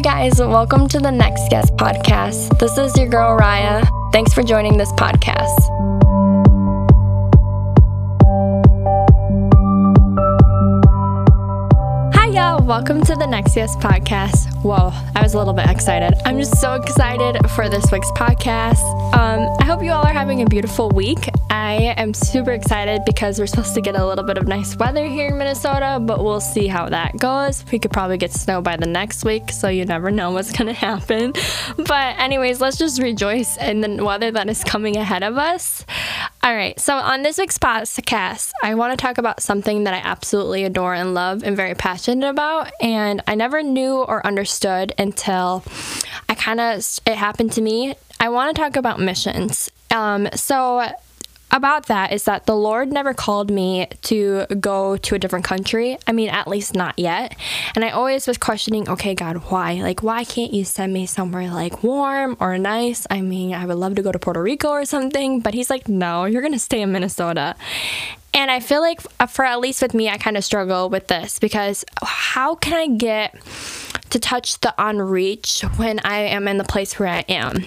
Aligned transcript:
you 0.00 0.04
guys. 0.04 0.38
Welcome 0.38 0.88
to 0.88 0.98
the 0.98 1.10
Next 1.10 1.50
Guest 1.50 1.76
podcast. 1.76 2.58
This 2.58 2.78
is 2.78 2.96
your 2.96 3.06
girl, 3.06 3.38
Raya. 3.38 3.86
Thanks 4.12 4.32
for 4.32 4.42
joining 4.42 4.78
this 4.78 4.90
podcast. 4.92 5.58
Hi, 12.14 12.28
y'all. 12.28 12.64
Welcome 12.64 13.02
to 13.02 13.14
the 13.14 13.26
Next 13.26 13.54
Guest 13.54 13.78
podcast. 13.80 14.50
Whoa, 14.62 14.90
I 15.14 15.22
was 15.22 15.34
a 15.34 15.38
little 15.38 15.52
bit 15.52 15.68
excited. 15.68 16.14
I'm 16.24 16.38
just 16.38 16.58
so 16.58 16.74
excited 16.74 17.36
for 17.50 17.68
this 17.68 17.84
week's 17.92 18.10
podcast. 18.12 18.80
Um, 19.14 19.54
I 19.60 19.64
hope 19.64 19.82
you 19.82 19.90
all 19.90 20.06
are 20.06 20.14
having 20.14 20.40
a 20.40 20.46
beautiful 20.46 20.88
week. 20.90 21.28
I 21.70 21.94
am 21.98 22.14
super 22.14 22.50
excited 22.50 23.04
because 23.04 23.38
we're 23.38 23.46
supposed 23.46 23.74
to 23.74 23.80
get 23.80 23.94
a 23.94 24.04
little 24.04 24.24
bit 24.24 24.36
of 24.36 24.48
nice 24.48 24.74
weather 24.76 25.06
here 25.06 25.28
in 25.28 25.38
Minnesota, 25.38 26.00
but 26.00 26.24
we'll 26.24 26.40
see 26.40 26.66
how 26.66 26.88
that 26.88 27.16
goes. 27.16 27.64
We 27.70 27.78
could 27.78 27.92
probably 27.92 28.18
get 28.18 28.32
snow 28.32 28.60
by 28.60 28.76
the 28.76 28.88
next 28.88 29.24
week, 29.24 29.52
so 29.52 29.68
you 29.68 29.84
never 29.84 30.10
know 30.10 30.32
what's 30.32 30.50
going 30.58 30.66
to 30.66 30.72
happen. 30.72 31.32
But, 31.76 32.18
anyways, 32.18 32.60
let's 32.60 32.76
just 32.76 33.00
rejoice 33.00 33.56
in 33.56 33.82
the 33.82 34.04
weather 34.04 34.32
that 34.32 34.48
is 34.48 34.64
coming 34.64 34.96
ahead 34.96 35.22
of 35.22 35.38
us. 35.38 35.86
All 36.42 36.52
right, 36.52 36.78
so 36.80 36.96
on 36.96 37.22
this 37.22 37.38
week's 37.38 37.56
podcast, 37.58 38.50
I 38.64 38.74
want 38.74 38.98
to 38.98 39.00
talk 39.00 39.18
about 39.18 39.40
something 39.40 39.84
that 39.84 39.94
I 39.94 39.98
absolutely 39.98 40.64
adore 40.64 40.94
and 40.94 41.14
love 41.14 41.44
and 41.44 41.56
very 41.56 41.76
passionate 41.76 42.28
about. 42.28 42.72
And 42.80 43.22
I 43.28 43.36
never 43.36 43.62
knew 43.62 43.98
or 43.98 44.26
understood 44.26 44.92
until 44.98 45.62
I 46.28 46.34
kind 46.34 46.58
of, 46.58 46.84
it 47.06 47.14
happened 47.14 47.52
to 47.52 47.60
me. 47.60 47.94
I 48.18 48.28
want 48.28 48.56
to 48.56 48.60
talk 48.60 48.74
about 48.74 48.98
missions. 48.98 49.70
Um, 49.92 50.28
so, 50.34 50.90
about 51.52 51.86
that 51.86 52.12
is 52.12 52.24
that 52.24 52.46
the 52.46 52.56
Lord 52.56 52.92
never 52.92 53.14
called 53.14 53.50
me 53.50 53.88
to 54.02 54.46
go 54.60 54.96
to 54.96 55.14
a 55.14 55.18
different 55.18 55.44
country. 55.44 55.98
I 56.06 56.12
mean, 56.12 56.28
at 56.28 56.48
least 56.48 56.74
not 56.74 56.98
yet. 56.98 57.36
And 57.74 57.84
I 57.84 57.90
always 57.90 58.26
was 58.26 58.38
questioning, 58.38 58.88
okay, 58.88 59.14
God, 59.14 59.36
why? 59.50 59.74
Like, 59.74 60.02
why 60.02 60.24
can't 60.24 60.52
you 60.52 60.64
send 60.64 60.92
me 60.92 61.06
somewhere 61.06 61.50
like 61.50 61.82
warm 61.82 62.36
or 62.40 62.56
nice? 62.58 63.06
I 63.10 63.20
mean, 63.20 63.54
I 63.54 63.66
would 63.66 63.76
love 63.76 63.94
to 63.96 64.02
go 64.02 64.12
to 64.12 64.18
Puerto 64.18 64.42
Rico 64.42 64.68
or 64.68 64.84
something, 64.84 65.40
but 65.40 65.54
He's 65.54 65.70
like, 65.70 65.88
no, 65.88 66.24
you're 66.24 66.42
going 66.42 66.52
to 66.52 66.58
stay 66.58 66.82
in 66.82 66.92
Minnesota. 66.92 67.56
And 68.32 68.50
I 68.50 68.60
feel 68.60 68.80
like, 68.80 69.00
for 69.28 69.44
at 69.44 69.58
least 69.58 69.82
with 69.82 69.92
me, 69.92 70.08
I 70.08 70.16
kind 70.16 70.36
of 70.36 70.44
struggle 70.44 70.88
with 70.88 71.08
this 71.08 71.38
because 71.38 71.84
how 72.02 72.54
can 72.54 72.74
I 72.74 72.86
get 72.96 73.34
to 74.10 74.20
touch 74.20 74.60
the 74.60 74.72
unreached 74.78 75.62
when 75.78 75.98
I 76.00 76.18
am 76.20 76.46
in 76.46 76.58
the 76.58 76.64
place 76.64 76.98
where 76.98 77.08
I 77.08 77.24
am? 77.28 77.64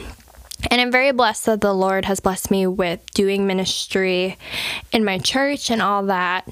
And 0.70 0.82
I'm 0.82 0.92
very 0.92 1.12
blessed 1.12 1.46
that 1.46 1.62
the 1.62 1.74
Lord 1.74 2.06
has 2.06 2.20
blessed 2.20 2.52
me 2.52 2.68
with 2.68 3.00
doing 3.14 3.46
ministry 3.48 4.38
in 4.92 5.04
my 5.06 5.18
church 5.18 5.70
and 5.70 5.82
all 5.82 6.04
that. 6.04 6.48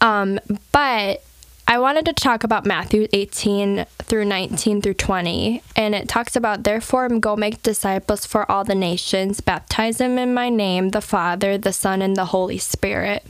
Um, 0.00 0.38
but 0.72 1.22
I 1.70 1.78
wanted 1.78 2.06
to 2.06 2.14
talk 2.14 2.44
about 2.44 2.64
Matthew 2.64 3.08
18 3.12 3.84
through 3.98 4.24
19 4.24 4.80
through 4.80 4.94
20. 4.94 5.62
And 5.76 5.94
it 5.94 6.08
talks 6.08 6.34
about, 6.34 6.64
therefore, 6.64 7.10
go 7.10 7.36
make 7.36 7.62
disciples 7.62 8.24
for 8.24 8.50
all 8.50 8.64
the 8.64 8.74
nations, 8.74 9.42
baptize 9.42 9.98
them 9.98 10.18
in 10.18 10.32
my 10.32 10.48
name, 10.48 10.90
the 10.90 11.02
Father, 11.02 11.58
the 11.58 11.74
Son, 11.74 12.00
and 12.00 12.16
the 12.16 12.24
Holy 12.24 12.56
Spirit. 12.56 13.22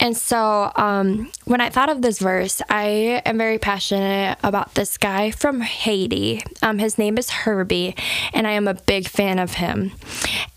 And 0.00 0.16
so 0.16 0.70
um, 0.76 1.30
when 1.44 1.60
I 1.60 1.70
thought 1.70 1.88
of 1.88 2.02
this 2.02 2.18
verse, 2.18 2.62
I 2.68 3.22
am 3.26 3.36
very 3.36 3.58
passionate 3.58 4.38
about 4.42 4.74
this 4.74 4.96
guy 4.96 5.30
from 5.32 5.60
Haiti. 5.60 6.42
Um, 6.62 6.78
his 6.78 6.98
name 6.98 7.18
is 7.18 7.30
Herbie, 7.30 7.96
and 8.32 8.46
I 8.46 8.52
am 8.52 8.68
a 8.68 8.74
big 8.74 9.08
fan 9.08 9.38
of 9.38 9.54
him. 9.54 9.92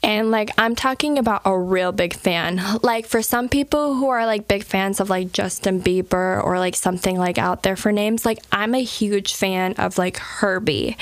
And 0.03 0.31
like, 0.31 0.49
I'm 0.57 0.75
talking 0.75 1.17
about 1.19 1.41
a 1.45 1.57
real 1.57 1.91
big 1.91 2.15
fan. 2.15 2.61
Like, 2.81 3.05
for 3.05 3.21
some 3.21 3.49
people 3.49 3.95
who 3.95 4.09
are 4.09 4.25
like 4.25 4.47
big 4.47 4.63
fans 4.63 4.99
of 4.99 5.09
like 5.09 5.31
Justin 5.31 5.81
Bieber 5.81 6.43
or 6.43 6.57
like 6.57 6.75
something 6.75 7.17
like 7.17 7.37
out 7.37 7.63
there 7.63 7.75
for 7.75 7.91
names, 7.91 8.25
like, 8.25 8.39
I'm 8.51 8.73
a 8.73 8.83
huge 8.83 9.35
fan 9.35 9.73
of 9.73 9.97
like 9.97 10.17
Herbie. 10.17 10.97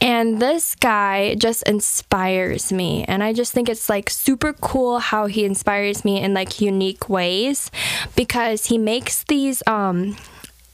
And 0.00 0.40
this 0.40 0.74
guy 0.74 1.34
just 1.36 1.62
inspires 1.62 2.72
me. 2.72 3.04
And 3.04 3.22
I 3.22 3.32
just 3.32 3.52
think 3.52 3.68
it's 3.68 3.88
like 3.88 4.10
super 4.10 4.52
cool 4.52 4.98
how 4.98 5.26
he 5.26 5.44
inspires 5.44 6.04
me 6.04 6.20
in 6.20 6.34
like 6.34 6.60
unique 6.60 7.08
ways 7.08 7.70
because 8.14 8.66
he 8.66 8.78
makes 8.78 9.24
these 9.24 9.62
um 9.66 10.16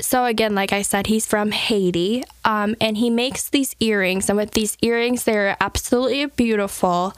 so 0.00 0.24
again 0.24 0.54
like 0.54 0.72
i 0.72 0.82
said 0.82 1.06
he's 1.06 1.26
from 1.26 1.50
haiti 1.50 2.24
um, 2.44 2.74
and 2.80 2.96
he 2.96 3.10
makes 3.10 3.50
these 3.50 3.76
earrings 3.78 4.28
and 4.28 4.38
with 4.38 4.52
these 4.52 4.76
earrings 4.80 5.24
they're 5.24 5.56
absolutely 5.60 6.24
beautiful. 6.26 7.12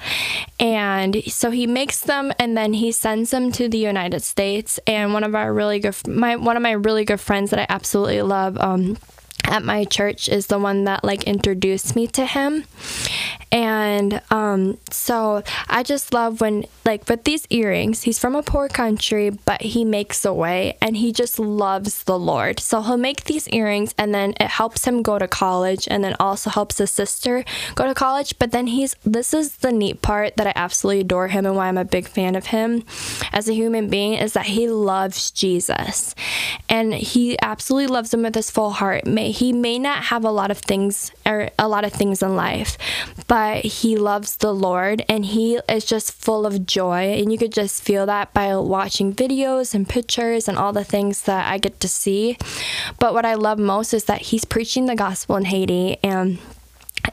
And 0.58 1.22
so 1.24 1.50
he 1.50 1.66
makes 1.66 2.00
them 2.00 2.32
and 2.38 2.56
then 2.56 2.72
he 2.72 2.90
sends 2.90 3.30
them 3.30 3.52
to 3.52 3.68
the 3.68 3.78
united 3.78 4.22
states. 4.22 4.80
And 4.86 5.12
one 5.12 5.22
of 5.22 5.34
our 5.36 5.52
really 5.52 5.78
good 5.78 5.96
my 6.08 6.34
one 6.34 6.56
of 6.56 6.62
my 6.62 6.72
really 6.72 7.04
good 7.04 7.20
friends 7.20 7.50
that 7.50 7.60
i 7.60 7.66
absolutely 7.68 8.22
love 8.22 8.58
um, 8.58 8.96
at 9.44 9.64
my 9.64 9.84
church 9.84 10.28
is 10.28 10.46
the 10.46 10.58
one 10.58 10.84
that 10.84 11.04
like 11.04 11.24
introduced 11.24 11.96
me 11.96 12.06
to 12.08 12.24
him 12.24 12.64
and 13.52 14.22
um, 14.30 14.78
so 14.90 15.42
I 15.68 15.82
just 15.82 16.14
love 16.14 16.40
when, 16.40 16.66
like, 16.84 17.08
with 17.08 17.24
these 17.24 17.46
earrings, 17.50 18.02
he's 18.04 18.18
from 18.18 18.36
a 18.36 18.44
poor 18.44 18.68
country, 18.68 19.30
but 19.30 19.62
he 19.62 19.84
makes 19.84 20.24
a 20.24 20.32
way 20.32 20.76
and 20.80 20.96
he 20.96 21.12
just 21.12 21.38
loves 21.38 22.04
the 22.04 22.18
Lord. 22.18 22.60
So 22.60 22.80
he'll 22.80 22.96
make 22.96 23.24
these 23.24 23.48
earrings 23.48 23.92
and 23.98 24.14
then 24.14 24.34
it 24.38 24.46
helps 24.46 24.84
him 24.84 25.02
go 25.02 25.18
to 25.18 25.26
college 25.26 25.88
and 25.90 26.04
then 26.04 26.14
also 26.20 26.48
helps 26.48 26.78
his 26.78 26.92
sister 26.92 27.44
go 27.74 27.86
to 27.86 27.94
college. 27.94 28.38
But 28.38 28.52
then 28.52 28.68
he's, 28.68 28.94
this 29.04 29.34
is 29.34 29.56
the 29.56 29.72
neat 29.72 30.00
part 30.00 30.36
that 30.36 30.46
I 30.46 30.52
absolutely 30.54 31.00
adore 31.00 31.28
him 31.28 31.44
and 31.44 31.56
why 31.56 31.66
I'm 31.66 31.78
a 31.78 31.84
big 31.84 32.06
fan 32.06 32.36
of 32.36 32.46
him 32.46 32.84
as 33.32 33.48
a 33.48 33.52
human 33.52 33.88
being 33.88 34.14
is 34.14 34.34
that 34.34 34.46
he 34.46 34.68
loves 34.68 35.32
Jesus 35.32 36.14
and 36.68 36.94
he 36.94 37.36
absolutely 37.42 37.88
loves 37.88 38.14
him 38.14 38.22
with 38.22 38.36
his 38.36 38.50
full 38.50 38.70
heart. 38.70 39.06
May, 39.06 39.29
he 39.30 39.52
may 39.52 39.78
not 39.78 40.04
have 40.04 40.24
a 40.24 40.30
lot 40.30 40.50
of 40.50 40.58
things 40.58 41.12
or 41.24 41.50
a 41.58 41.68
lot 41.68 41.84
of 41.84 41.92
things 41.92 42.22
in 42.22 42.36
life, 42.36 42.76
but 43.26 43.64
he 43.64 43.96
loves 43.96 44.36
the 44.36 44.52
Lord 44.52 45.04
and 45.08 45.24
he 45.24 45.60
is 45.68 45.84
just 45.84 46.12
full 46.12 46.46
of 46.46 46.66
joy. 46.66 47.14
And 47.14 47.32
you 47.32 47.38
could 47.38 47.52
just 47.52 47.82
feel 47.82 48.06
that 48.06 48.32
by 48.34 48.54
watching 48.56 49.14
videos 49.14 49.74
and 49.74 49.88
pictures 49.88 50.48
and 50.48 50.58
all 50.58 50.72
the 50.72 50.84
things 50.84 51.22
that 51.22 51.50
I 51.50 51.58
get 51.58 51.80
to 51.80 51.88
see. 51.88 52.36
But 52.98 53.14
what 53.14 53.24
I 53.24 53.34
love 53.34 53.58
most 53.58 53.94
is 53.94 54.04
that 54.04 54.22
he's 54.22 54.44
preaching 54.44 54.86
the 54.86 54.96
gospel 54.96 55.36
in 55.36 55.44
Haiti 55.46 55.98
and 56.02 56.38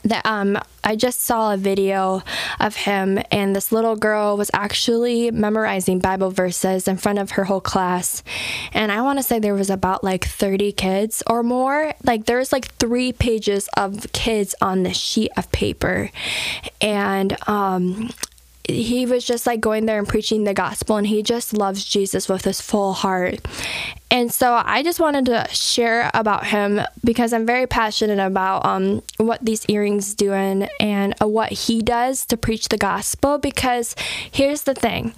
that 0.04 0.26
um 0.26 0.58
I 0.84 0.96
just 0.96 1.22
saw 1.22 1.54
a 1.54 1.58
video 1.58 2.24
of 2.60 2.76
him 2.76 3.20
and 3.30 3.56
this 3.56 3.72
little 3.72 3.96
girl 3.98 4.38
was 4.38 4.50
actually 4.54 5.32
memorizing 5.32 6.00
Bible 6.00 6.32
verses 6.32 6.88
in 6.88 6.96
front 6.98 7.20
of 7.20 7.32
her 7.32 7.44
whole 7.44 7.60
class. 7.60 8.24
And 8.74 8.92
I 8.92 9.02
want 9.02 9.20
to 9.20 9.24
say 9.24 9.40
there 9.40 9.54
was 9.54 9.70
about 9.70 10.04
like 10.04 10.26
30 10.26 10.72
kids 10.72 11.24
or 11.28 11.44
more. 11.44 11.94
Like 12.04 12.26
there's 12.26 12.54
like 12.54 12.74
3 12.76 13.12
pages 13.14 13.68
of 13.76 14.12
kids 14.14 14.56
on 14.62 14.84
this 14.84 14.98
sheet 14.98 15.32
of 15.36 15.52
paper. 15.52 16.10
And 16.80 17.36
um 17.48 18.10
he 18.68 19.06
was 19.06 19.26
just 19.26 19.48
like 19.48 19.60
going 19.60 19.86
there 19.86 20.00
and 20.00 20.08
preaching 20.08 20.44
the 20.44 20.54
gospel 20.54 20.98
and 20.98 21.08
he 21.08 21.24
just 21.24 21.58
loves 21.58 21.84
Jesus 21.84 22.28
with 22.28 22.44
his 22.44 22.62
full 22.62 22.94
heart. 22.94 23.40
And 24.10 24.32
so 24.32 24.62
I 24.64 24.84
just 24.84 25.00
wanted 25.00 25.26
to 25.26 25.48
share 25.50 26.10
about 26.14 26.48
him 26.48 26.80
because 27.04 27.34
I'm 27.34 27.46
very 27.46 27.68
passionate 27.68 28.26
about 28.26 28.66
um, 28.66 29.02
what 29.18 29.44
these 29.44 29.66
earrings 29.68 30.16
do 30.16 30.32
and, 30.32 30.70
uh, 31.22 31.28
what 31.28 31.52
he 31.52 31.82
does 31.82 32.26
to 32.28 32.38
preach 32.38 32.70
the 32.70 32.78
gospel. 32.78 33.38
Because 33.38 33.96
here's 34.32 34.64
the 34.64 34.74
thing 34.74 35.14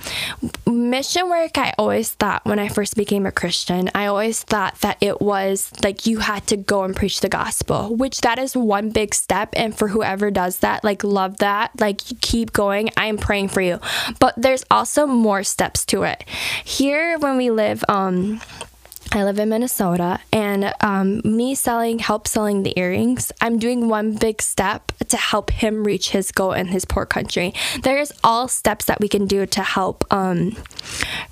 mission 0.65 1.29
work, 1.29 1.57
I 1.57 1.73
always 1.77 2.11
thought 2.11 2.45
when 2.45 2.57
I 2.57 2.67
first 2.67 2.95
became 2.95 3.25
a 3.25 3.31
Christian, 3.31 3.91
I 3.93 4.07
always 4.07 4.41
thought 4.43 4.81
that 4.81 4.97
it 5.01 5.21
was 5.21 5.71
like 5.83 6.05
you 6.05 6.19
had 6.19 6.47
to 6.47 6.57
go 6.57 6.83
and 6.83 6.95
preach 6.95 7.21
the 7.21 7.29
gospel, 7.29 7.95
which 7.95 8.21
that 8.21 8.39
is 8.39 8.55
one 8.55 8.89
big 8.89 9.13
step. 9.13 9.49
And 9.55 9.77
for 9.77 9.89
whoever 9.89 10.31
does 10.31 10.59
that, 10.59 10.83
like, 10.83 11.03
love 11.03 11.37
that. 11.37 11.79
Like, 11.79 12.01
keep 12.21 12.53
going. 12.53 12.89
I 12.97 13.05
am 13.05 13.17
praying 13.17 13.38
for 13.47 13.61
you. 13.61 13.79
But 14.19 14.33
there's 14.37 14.65
also 14.69 15.05
more 15.07 15.43
steps 15.43 15.85
to 15.87 16.03
it. 16.03 16.23
Here, 16.63 17.17
when 17.19 17.37
we 17.37 17.51
live, 17.51 17.83
um, 17.87 18.41
I 19.11 19.23
live 19.23 19.39
in 19.39 19.49
Minnesota, 19.49 20.19
and 20.31 20.71
um, 20.81 21.21
me 21.23 21.55
selling, 21.55 21.97
help 21.97 22.27
selling 22.27 22.61
the 22.61 22.77
earrings, 22.79 23.31
I'm 23.41 23.57
doing 23.57 23.89
one 23.89 24.13
big 24.13 24.39
step 24.39 24.91
to 25.07 25.17
help 25.17 25.49
him 25.49 25.83
reach 25.83 26.11
his 26.11 26.31
goal 26.31 26.51
in 26.51 26.67
his 26.67 26.85
poor 26.85 27.07
country. 27.07 27.55
There's 27.81 28.11
all 28.23 28.47
steps 28.47 28.85
that 28.85 28.99
we 28.99 29.07
can 29.07 29.25
do 29.25 29.47
to 29.47 29.63
help 29.63 30.05
um, 30.13 30.55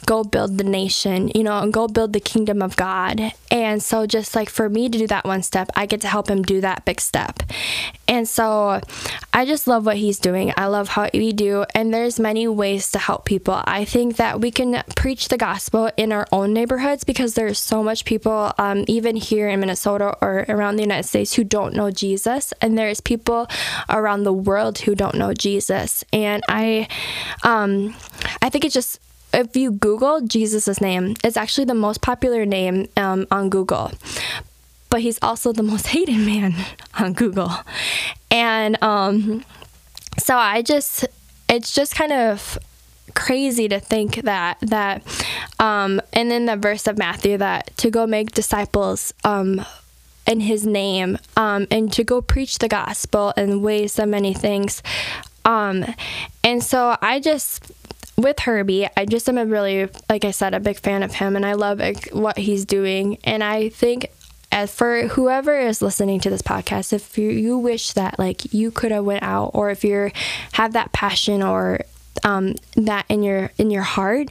go 0.08 0.24
build 0.24 0.58
the 0.58 0.64
nation, 0.64 1.30
you 1.36 1.44
know, 1.44 1.60
and 1.60 1.72
go 1.72 1.88
build 1.88 2.14
the 2.14 2.20
kingdom 2.20 2.64
of 2.64 2.76
God. 2.78 3.34
And 3.52 3.84
so, 3.84 4.08
just 4.08 4.36
like 4.36 4.50
for 4.50 4.70
me 4.70 4.90
to 4.90 4.98
do 4.98 5.06
that 5.08 5.26
one 5.26 5.44
step, 5.44 5.70
I 5.76 5.86
get 5.86 6.02
to 6.02 6.08
help 6.08 6.32
him 6.32 6.42
do 6.42 6.62
that 6.62 6.84
big 6.84 7.00
step. 7.00 7.44
And 8.08 8.28
so, 8.28 8.82
I 9.38 9.46
just 9.46 9.68
love 9.68 9.86
what 9.86 9.98
he's 9.98 10.18
doing. 10.18 10.52
I 10.58 10.66
love 10.66 10.90
how 10.90 11.12
we 11.14 11.32
do, 11.32 11.64
and 11.76 11.94
there's 11.94 12.20
many 12.20 12.48
ways 12.48 12.90
to 12.94 12.98
help 12.98 13.26
people. 13.26 13.62
I 13.66 13.86
think 13.86 14.16
that 14.16 14.42
we 14.42 14.50
can 14.50 14.82
preach 14.96 15.28
the 15.28 15.38
gospel 15.38 15.92
in 15.96 16.12
our 16.12 16.26
own 16.32 16.54
neighborhoods 16.54 17.04
because 17.04 17.36
there's 17.36 17.60
so 17.60 17.84
much 17.84 18.04
people, 18.04 18.52
um, 18.58 18.84
even 18.88 19.16
here 19.16 19.48
in 19.48 19.60
Minnesota 19.60 20.18
or 20.22 20.44
around 20.50 20.78
the 20.78 20.82
United 20.82 21.08
States, 21.08 21.36
who 21.36 21.44
don't 21.44 21.76
know 21.76 21.92
Jesus, 21.92 22.52
and 22.62 22.76
there's 22.76 23.00
people 23.00 23.48
around 23.92 24.24
the 24.24 24.34
world 24.34 24.80
who 24.80 24.96
don't 24.96 25.14
know 25.14 25.36
Jesus. 25.36 26.04
And 26.12 26.42
I, 26.50 26.88
um, 27.44 27.96
I 28.42 28.50
think 28.50 28.66
it's 28.66 28.74
just 28.74 29.00
if 29.36 29.56
you 29.56 29.70
Google 29.70 30.22
Jesus' 30.22 30.82
name, 30.82 31.14
it's 31.24 31.38
actually 31.38 31.66
the 31.66 31.76
most 31.76 32.02
popular 32.02 32.44
name 32.44 32.88
um, 32.98 33.28
on 33.30 33.52
Google. 33.52 33.92
but 34.90 35.02
he's 35.02 35.20
also 35.22 35.54
the 35.54 35.62
most 35.62 35.88
hated 35.94 36.18
man 36.18 36.56
on 36.98 37.14
Google. 37.14 37.52
And 38.30 38.82
um, 38.84 39.44
so 40.18 40.36
I 40.36 40.62
just, 40.62 41.06
it's 41.50 41.74
just 41.74 41.96
kind 41.96 42.12
of 42.12 42.58
crazy 43.16 43.68
to 43.68 43.80
think 43.80 44.18
that 44.24 44.60
that 44.62 45.02
um 45.60 46.00
and 46.14 46.30
then 46.30 46.46
the 46.46 46.56
verse 46.56 46.88
of 46.88 46.98
Matthew 46.98 47.38
that 47.38 47.76
to 47.78 47.90
go 47.90 48.06
make 48.06 48.32
disciples 48.34 49.14
um 49.24 49.66
in 50.28 50.42
his 50.42 50.68
name 50.68 51.18
um 51.36 51.66
and 51.72 51.92
to 51.94 52.04
go 52.04 52.22
preach 52.22 52.60
the 52.60 52.68
gospel 52.68 53.34
and 53.36 53.64
ways 53.64 53.94
so 53.94 54.06
many 54.06 54.34
things 54.34 54.84
um 55.46 55.86
and 56.44 56.62
so 56.62 56.96
I 57.02 57.20
just 57.20 57.72
with 58.18 58.40
Herbie, 58.40 58.88
I 58.98 59.06
just 59.06 59.30
am 59.30 59.38
a 59.38 59.46
really, 59.46 59.90
like 60.10 60.26
I 60.26 60.32
said, 60.32 60.56
a 60.56 60.60
big 60.60 60.80
fan 60.80 61.04
of 61.04 61.14
him, 61.14 61.36
and 61.36 61.46
I 61.46 61.54
love 61.54 61.78
like, 61.78 62.10
what 62.10 62.38
he's 62.38 62.66
doing. 62.66 63.20
And 63.24 63.44
I 63.44 63.70
think 63.70 64.10
as 64.58 64.74
for 64.74 65.08
whoever 65.10 65.56
is 65.56 65.84
listening 65.84 66.20
to 66.20 66.32
this 66.32 66.42
podcast 66.42 66.92
if 66.92 67.16
you, 67.16 67.30
you 67.30 67.60
wish 67.60 67.94
that 67.94 68.18
like 68.18 68.52
you 68.56 68.72
could 68.72 68.92
have 68.92 69.06
went 69.06 69.22
out 69.22 69.52
or 69.54 69.70
if 69.70 69.84
you're 69.84 70.12
have 70.54 70.74
that 70.74 70.92
passion 70.92 71.44
or 71.44 71.80
um, 72.28 72.56
that 72.76 73.06
in 73.08 73.24
your 73.24 73.52
in 73.58 73.72
your 73.72 73.84
heart 73.84 74.30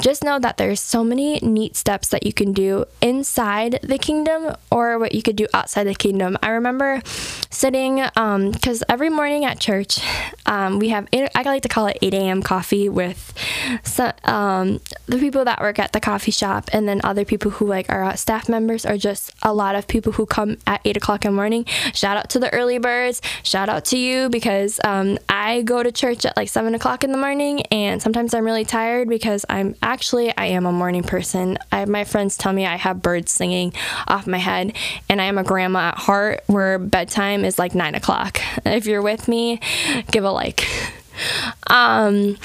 just 0.00 0.22
know 0.22 0.38
that 0.38 0.56
there's 0.58 0.80
so 0.80 1.02
many 1.02 1.40
neat 1.40 1.74
steps 1.76 2.08
that 2.08 2.24
you 2.24 2.32
can 2.32 2.52
do 2.52 2.84
inside 3.00 3.80
the 3.82 3.98
kingdom 3.98 4.54
or 4.70 4.98
what 4.98 5.12
you 5.12 5.22
could 5.22 5.36
do 5.36 5.46
outside 5.52 5.84
the 5.84 5.94
kingdom. 5.94 6.38
I 6.42 6.50
remember 6.50 7.02
sitting 7.50 7.96
because 7.96 8.82
um, 8.82 8.86
every 8.88 9.10
morning 9.10 9.44
at 9.44 9.58
church 9.58 10.00
um, 10.46 10.78
we 10.78 10.88
have 10.88 11.06
i 11.12 11.42
like 11.42 11.62
to 11.62 11.68
call 11.68 11.86
it 11.86 11.98
8 12.00 12.14
a.m 12.14 12.42
coffee 12.42 12.88
with 12.88 13.34
some, 13.82 14.12
um, 14.24 14.80
the 15.06 15.18
people 15.18 15.44
that 15.44 15.60
work 15.60 15.78
at 15.78 15.92
the 15.92 16.00
coffee 16.00 16.30
shop 16.30 16.70
and 16.72 16.88
then 16.88 17.00
other 17.04 17.24
people 17.24 17.50
who 17.50 17.66
like 17.66 17.90
are 17.90 18.16
staff 18.16 18.48
members 18.48 18.86
or 18.86 18.96
just 18.96 19.34
a 19.42 19.52
lot 19.52 19.74
of 19.74 19.86
people 19.86 20.12
who 20.12 20.26
come 20.26 20.56
at 20.66 20.80
8 20.84 20.96
o'clock 20.96 21.24
in 21.24 21.32
the 21.32 21.36
morning. 21.36 21.64
Shout 21.92 22.16
out 22.16 22.30
to 22.30 22.38
the 22.38 22.52
early 22.52 22.78
birds. 22.78 23.20
Shout 23.42 23.68
out 23.68 23.84
to 23.86 23.98
you 23.98 24.28
because 24.28 24.80
um, 24.84 25.18
i 25.28 25.62
go 25.62 25.82
to 25.82 25.92
church 25.92 26.24
at 26.24 26.36
like 26.36 26.48
7 26.48 26.74
o'clock 26.74 27.04
in 27.04 27.12
the 27.12 27.18
morning 27.18 27.31
and 27.40 28.02
sometimes 28.02 28.34
I'm 28.34 28.44
really 28.44 28.64
tired 28.64 29.08
because 29.08 29.46
I'm 29.48 29.74
actually 29.82 30.36
I 30.36 30.46
am 30.46 30.66
a 30.66 30.72
morning 30.72 31.02
person. 31.02 31.58
I, 31.70 31.80
have 31.80 31.88
my 31.88 32.04
friends 32.04 32.36
tell 32.36 32.52
me 32.52 32.66
I 32.66 32.76
have 32.76 33.00
birds 33.00 33.32
singing 33.32 33.72
off 34.06 34.26
my 34.26 34.38
head 34.38 34.76
and 35.08 35.20
I 35.20 35.24
am 35.24 35.38
a 35.38 35.42
grandma 35.42 35.90
at 35.90 35.98
heart 35.98 36.42
where 36.46 36.78
bedtime 36.78 37.44
is 37.44 37.58
like 37.58 37.74
nine 37.74 37.94
o'clock. 37.94 38.40
If 38.66 38.86
you're 38.86 39.02
with 39.02 39.28
me, 39.28 39.60
give 40.10 40.24
a 40.24 40.30
like. 40.30 40.66
Um, 41.66 42.38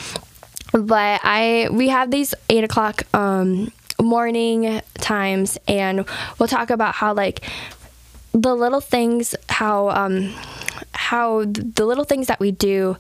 but 0.74 1.22
I 1.24 1.70
we 1.72 1.88
have 1.88 2.12
these 2.12 2.34
eight 2.50 2.66
o'clock 2.66 3.04
um, 3.16 3.72
morning 4.02 4.82
times 4.96 5.58
and 5.68 6.06
we'll 6.38 6.50
talk 6.50 6.70
about 6.70 6.96
how 6.96 7.14
like 7.14 7.42
the 8.34 8.54
little 8.54 8.82
things 8.82 9.36
how 9.48 9.90
um, 9.90 10.34
how 11.08 11.46
the 11.46 11.86
little 11.86 12.04
things 12.04 12.28
that 12.28 12.38
we 12.38 12.52
do 12.52 12.98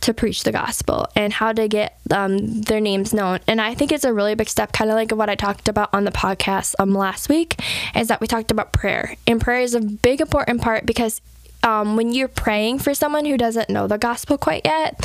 to 0.00 0.14
preach 0.14 0.44
the 0.44 0.52
gospel 0.52 1.08
and 1.16 1.32
how 1.32 1.52
to 1.52 1.66
get 1.66 1.98
um, 2.12 2.60
their 2.62 2.80
names 2.80 3.12
known. 3.12 3.40
And 3.48 3.60
I 3.60 3.74
think 3.74 3.90
it's 3.90 4.04
a 4.04 4.12
really 4.12 4.36
big 4.36 4.48
step, 4.48 4.70
kind 4.72 4.90
of 4.90 4.94
like 4.94 5.10
what 5.10 5.28
I 5.28 5.34
talked 5.34 5.68
about 5.68 5.92
on 5.92 6.04
the 6.04 6.12
podcast 6.12 6.76
um, 6.78 6.94
last 6.94 7.28
week, 7.28 7.60
is 7.96 8.06
that 8.06 8.20
we 8.20 8.28
talked 8.28 8.52
about 8.52 8.72
prayer. 8.72 9.16
And 9.26 9.40
prayer 9.40 9.60
is 9.60 9.74
a 9.74 9.80
big 9.80 10.20
important 10.20 10.62
part 10.62 10.86
because 10.86 11.20
um, 11.64 11.96
when 11.96 12.12
you're 12.12 12.28
praying 12.28 12.78
for 12.78 12.94
someone 12.94 13.24
who 13.24 13.36
doesn't 13.36 13.68
know 13.68 13.88
the 13.88 13.98
gospel 13.98 14.38
quite 14.38 14.62
yet, 14.64 15.04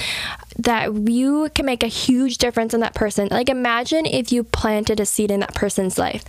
that 0.57 0.93
you 1.09 1.49
can 1.55 1.65
make 1.65 1.83
a 1.83 1.87
huge 1.87 2.37
difference 2.37 2.73
in 2.73 2.79
that 2.81 2.95
person. 2.95 3.27
Like, 3.29 3.49
imagine 3.49 4.05
if 4.05 4.31
you 4.31 4.43
planted 4.43 4.99
a 4.99 5.05
seed 5.05 5.31
in 5.31 5.39
that 5.41 5.55
person's 5.55 5.97
life. 5.97 6.23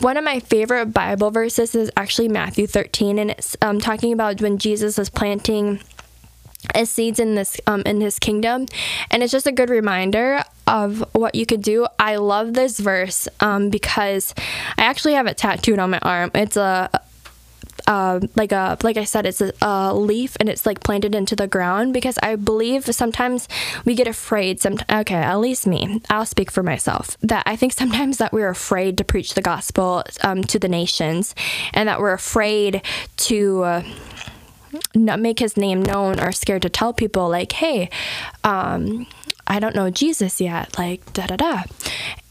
One 0.00 0.16
of 0.16 0.24
my 0.24 0.40
favorite 0.40 0.86
Bible 0.86 1.30
verses 1.30 1.74
is 1.74 1.90
actually 1.96 2.28
Matthew 2.28 2.66
13, 2.66 3.18
and 3.18 3.30
it's 3.30 3.56
um, 3.62 3.80
talking 3.80 4.12
about 4.12 4.40
when 4.40 4.58
Jesus 4.58 4.98
was 4.98 5.10
planting 5.10 5.80
as 6.74 6.90
seeds 6.90 7.18
in 7.18 7.34
this 7.34 7.60
um, 7.66 7.82
in 7.84 8.00
his 8.00 8.20
kingdom 8.20 8.66
and 9.10 9.22
it's 9.22 9.32
just 9.32 9.48
a 9.48 9.52
good 9.52 9.68
reminder 9.68 10.44
of 10.68 11.04
what 11.12 11.34
you 11.34 11.44
could 11.44 11.60
do 11.60 11.88
i 11.98 12.14
love 12.14 12.54
this 12.54 12.78
verse 12.78 13.28
um, 13.40 13.68
because 13.68 14.32
i 14.78 14.82
actually 14.84 15.14
have 15.14 15.26
it 15.26 15.36
tattooed 15.36 15.80
on 15.80 15.90
my 15.90 15.98
arm 16.02 16.30
it's 16.34 16.56
a 16.56 16.88
uh, 17.86 18.20
like 18.36 18.52
a 18.52 18.76
like 18.82 18.96
I 18.96 19.04
said, 19.04 19.26
it's 19.26 19.40
a, 19.40 19.52
a, 19.62 19.94
leaf 19.94 20.36
and 20.40 20.48
it's 20.48 20.66
like 20.66 20.80
planted 20.80 21.14
into 21.14 21.36
the 21.36 21.46
ground 21.46 21.92
because 21.92 22.18
I 22.22 22.36
believe 22.36 22.84
sometimes 22.84 23.48
we 23.84 23.94
get 23.94 24.06
afraid. 24.06 24.60
Some 24.60 24.78
okay, 24.90 25.14
at 25.14 25.38
least 25.40 25.66
me. 25.66 26.00
I'll 26.10 26.26
speak 26.26 26.50
for 26.50 26.62
myself. 26.62 27.16
That 27.22 27.42
I 27.46 27.56
think 27.56 27.72
sometimes 27.72 28.18
that 28.18 28.32
we're 28.32 28.48
afraid 28.48 28.98
to 28.98 29.04
preach 29.04 29.34
the 29.34 29.42
gospel 29.42 30.04
um, 30.22 30.42
to 30.44 30.58
the 30.58 30.68
nations, 30.68 31.34
and 31.72 31.88
that 31.88 32.00
we're 32.00 32.12
afraid 32.12 32.82
to. 33.28 33.62
Uh, 33.62 33.82
not 34.94 35.20
make 35.20 35.38
his 35.38 35.58
name 35.58 35.82
known 35.82 36.18
or 36.18 36.32
scared 36.32 36.62
to 36.62 36.70
tell 36.70 36.94
people 36.94 37.28
like 37.28 37.52
hey 37.52 37.90
um, 38.42 39.06
I 39.46 39.58
don't 39.58 39.74
know 39.74 39.90
Jesus 39.90 40.40
yet, 40.40 40.78
like 40.78 41.12
da 41.12 41.26
da 41.26 41.36
da. 41.36 41.62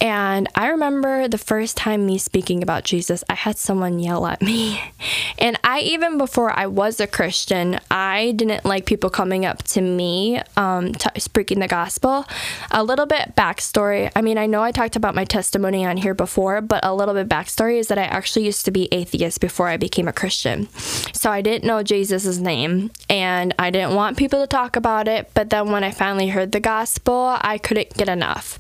And 0.01 0.49
I 0.55 0.69
remember 0.69 1.27
the 1.27 1.37
first 1.37 1.77
time 1.77 2.07
me 2.07 2.17
speaking 2.17 2.63
about 2.63 2.83
Jesus, 2.83 3.23
I 3.29 3.35
had 3.35 3.57
someone 3.57 3.99
yell 3.99 4.25
at 4.25 4.41
me. 4.41 4.81
And 5.39 5.57
I, 5.63 5.79
even 5.79 6.19
before 6.19 6.51
I 6.51 6.67
was 6.67 6.99
a 6.99 7.07
Christian, 7.07 7.79
I 7.89 8.33
didn't 8.35 8.63
like 8.63 8.85
people 8.85 9.09
coming 9.09 9.43
up 9.43 9.63
to 9.63 9.81
me 9.81 10.39
um, 10.55 10.93
t- 10.93 11.19
speaking 11.19 11.59
the 11.59 11.67
gospel. 11.67 12.25
A 12.69 12.83
little 12.83 13.07
bit 13.07 13.33
backstory 13.35 14.11
I 14.15 14.21
mean, 14.21 14.37
I 14.37 14.45
know 14.45 14.61
I 14.61 14.71
talked 14.71 14.95
about 14.95 15.15
my 15.15 15.25
testimony 15.25 15.85
on 15.85 15.97
here 15.97 16.13
before, 16.13 16.61
but 16.61 16.85
a 16.85 16.93
little 16.93 17.13
bit 17.13 17.27
backstory 17.27 17.79
is 17.79 17.87
that 17.87 17.97
I 17.97 18.03
actually 18.03 18.45
used 18.45 18.65
to 18.65 18.71
be 18.71 18.87
atheist 18.91 19.41
before 19.41 19.67
I 19.67 19.77
became 19.77 20.07
a 20.07 20.13
Christian. 20.13 20.69
So 21.13 21.31
I 21.31 21.41
didn't 21.41 21.67
know 21.67 21.81
Jesus' 21.83 22.37
name 22.37 22.91
and 23.09 23.53
I 23.57 23.71
didn't 23.71 23.95
want 23.95 24.17
people 24.17 24.41
to 24.41 24.47
talk 24.47 24.75
about 24.75 25.07
it. 25.07 25.31
But 25.33 25.49
then 25.49 25.71
when 25.71 25.83
I 25.83 25.91
finally 25.91 26.29
heard 26.29 26.51
the 26.51 26.59
gospel, 26.59 27.37
I 27.41 27.57
couldn't 27.57 27.95
get 27.95 28.09
enough. 28.09 28.57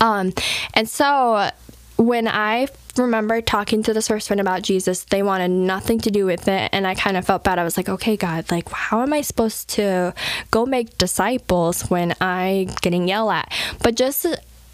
Um, 0.00 0.32
and 0.74 0.88
so 0.88 1.50
when 1.96 2.26
I 2.26 2.68
remember 2.96 3.40
talking 3.40 3.82
to 3.84 3.92
this 3.92 4.08
first 4.08 4.28
friend 4.28 4.40
about 4.40 4.62
Jesus, 4.62 5.04
they 5.04 5.22
wanted 5.22 5.50
nothing 5.50 6.00
to 6.00 6.10
do 6.10 6.26
with 6.26 6.48
it. 6.48 6.70
And 6.72 6.86
I 6.86 6.94
kind 6.94 7.16
of 7.16 7.24
felt 7.24 7.44
bad. 7.44 7.58
I 7.58 7.64
was 7.64 7.76
like, 7.76 7.88
okay, 7.88 8.16
God, 8.16 8.50
like, 8.50 8.68
how 8.70 9.02
am 9.02 9.12
I 9.12 9.20
supposed 9.20 9.68
to 9.70 10.14
go 10.50 10.66
make 10.66 10.98
disciples 10.98 11.82
when 11.82 12.14
I 12.20 12.68
getting 12.80 13.06
yelled 13.06 13.32
at? 13.32 13.52
But 13.82 13.96
just 13.96 14.26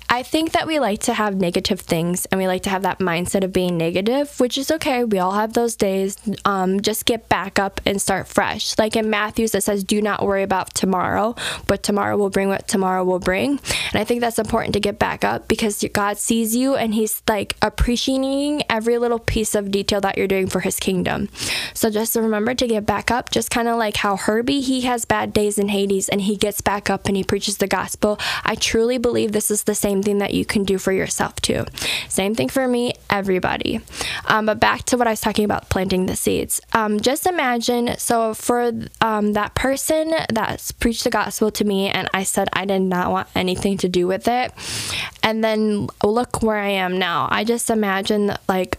I 0.09 0.23
think 0.23 0.53
that 0.53 0.67
we 0.67 0.79
like 0.79 1.01
to 1.03 1.15
have 1.15 1.35
negative 1.35 1.81
things 1.81 2.27
and 2.27 2.39
we 2.39 2.47
like 2.47 2.63
to 2.63 2.71
have 2.71 2.83
that 2.83 3.01
mindset 3.01 3.43
of 3.43 3.53
being 3.53 3.77
negative, 3.77 4.39
which 4.39 4.57
is 4.57 4.71
okay. 4.71 5.03
We 5.03 5.19
all 5.19 5.33
have 5.33 5.55
those 5.55 5.75
days. 5.75 6.17
Um, 6.45 6.81
just 6.81 7.07
get 7.07 7.29
back 7.29 7.59
up 7.59 7.81
and 7.85 8.01
start 8.01 8.29
fresh. 8.29 8.79
Like 8.79 8.95
in 8.95 9.11
Matthews, 9.11 9.55
it 9.55 9.65
says, 9.65 9.83
Do 9.83 10.01
not 10.01 10.25
worry 10.25 10.45
about 10.45 10.75
tomorrow, 10.75 11.35
but 11.67 11.83
tomorrow 11.83 12.17
will 12.17 12.31
bring 12.31 12.49
what 12.49 12.69
tomorrow 12.69 13.03
will 13.03 13.19
bring. 13.19 13.59
And 13.93 14.01
I 14.01 14.05
think 14.05 14.21
that's 14.21 14.39
important 14.39 14.75
to 14.75 14.81
get 14.81 14.99
back 14.99 15.25
up 15.25 15.49
because 15.49 15.85
God 15.93 16.19
sees 16.19 16.55
you 16.55 16.77
and 16.77 16.95
He's 16.95 17.23
like 17.29 17.57
appreciating 17.61 18.63
every 18.71 18.99
little 18.99 19.19
piece 19.19 19.55
of 19.57 19.73
detail 19.73 20.01
that 20.03 20.17
you're 20.17 20.29
doing 20.29 20.47
for 20.47 20.61
His 20.61 20.79
kingdom. 20.79 21.29
So 21.75 21.91
just 21.91 22.15
remember 22.15 22.55
to 22.55 22.67
get 22.69 22.87
back 22.87 23.11
up, 23.11 23.31
just 23.31 23.51
kind 23.51 23.67
of 23.67 23.77
like 23.77 23.97
how 23.97 24.17
Herbie, 24.17 24.61
he 24.61 24.83
has 24.83 25.05
bad 25.05 25.33
days 25.33 25.59
in 25.59 25.69
Haiti 25.69 25.97
and 26.11 26.21
he 26.21 26.37
gets 26.37 26.61
back 26.61 26.91
up 26.91 27.07
and 27.07 27.17
he 27.17 27.25
preaches 27.25 27.57
the 27.57 27.67
gospel. 27.67 28.19
I 28.45 28.55
truly 28.55 28.99
believe 28.99 29.33
this 29.33 29.51
is 29.51 29.65
the 29.65 29.75
same 29.75 29.96
same 29.97 30.03
thing 30.03 30.19
that 30.19 30.35
you 30.35 30.45
can 30.45 30.65
do 30.65 30.77
for 30.79 30.93
yourself 30.93 31.37
too. 31.37 31.65
Same 32.09 32.35
thing 32.35 32.49
for 32.49 32.69
me, 32.69 32.93
everybody. 33.09 33.81
Um, 34.27 34.47
but 34.47 34.61
back 34.61 34.83
to 34.85 34.99
what 34.99 35.07
I 35.07 35.11
was 35.11 35.21
talking 35.21 35.45
about 35.45 35.71
planting 35.71 36.07
the 36.07 36.17
seeds. 36.17 36.61
Um, 36.75 37.01
just 37.01 37.27
imagine 37.27 37.97
so 37.97 38.35
for 38.35 38.73
um, 39.01 39.33
that 39.33 39.55
person 39.55 40.11
that 40.33 40.73
preached 40.81 41.05
the 41.05 41.11
gospel 41.11 41.51
to 41.53 41.65
me, 41.65 41.89
and 41.89 42.09
I 42.13 42.25
said 42.25 42.49
I 42.53 42.67
did 42.67 42.83
not 42.83 43.11
want 43.11 43.29
anything 43.35 43.79
to 43.79 43.89
do 43.89 44.07
with 44.07 44.29
it. 44.29 44.53
And 45.23 45.43
then 45.43 45.89
look 46.05 46.43
where 46.43 46.59
I 46.59 46.69
am 46.69 46.99
now. 46.99 47.29
I 47.31 47.45
just 47.45 47.71
imagine 47.71 48.37
like 48.49 48.79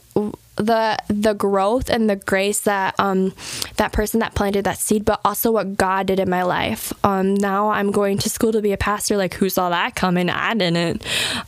the 0.56 0.98
the 1.08 1.34
growth 1.34 1.90
and 1.90 2.10
the 2.10 2.16
grace 2.16 2.62
that 2.62 2.96
um 3.00 3.32
that 3.76 3.92
person 3.92 4.20
that 4.22 4.34
planted 4.34 4.64
that 4.64 4.80
seed 4.80 5.06
but 5.06 5.22
also 5.24 5.52
what 5.52 5.78
god 5.78 6.08
did 6.08 6.20
in 6.20 6.30
my 6.30 6.44
life. 6.44 6.92
Um 7.04 7.36
now 7.36 7.70
i'm 7.70 7.92
going 7.92 8.18
to 8.20 8.30
school 8.30 8.52
to 8.52 8.62
be 8.62 8.74
a 8.74 8.78
pastor. 8.78 9.18
Like 9.18 9.36
who 9.36 9.50
saw 9.50 9.70
that 9.70 9.96
coming? 9.96 10.30
I 10.30 10.54
didn't. 10.56 11.06